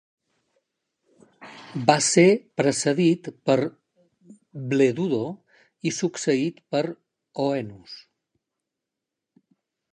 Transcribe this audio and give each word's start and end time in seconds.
Va 1.89 1.95
ser 2.05 2.23
precedit 2.61 3.29
per 3.49 3.57
Bledudo 4.73 5.21
i 5.91 5.95
succeït 6.01 6.61
per 6.77 6.85
Oenus. 7.49 8.03